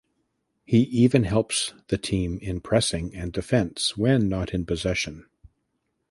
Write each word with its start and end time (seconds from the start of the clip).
He 0.65 0.79
even 0.79 1.25
helps 1.25 1.75
the 1.89 1.97
team 1.99 2.39
in 2.41 2.59
pressing 2.59 3.13
and 3.13 3.31
defense 3.31 3.95
when 3.95 4.27
not 4.27 4.51
in 4.51 4.65
possession. 4.65 5.27